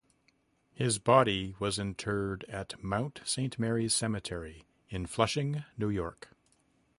His 0.73 0.97
body 0.97 1.53
was 1.59 1.77
interred 1.77 2.43
at 2.45 2.83
Mount 2.83 3.21
Saint 3.23 3.59
Mary's 3.59 3.93
Cemetery 3.95 4.63
in 4.89 5.05
Flushing, 5.05 5.63
New 5.77 5.89
York. 5.89 6.29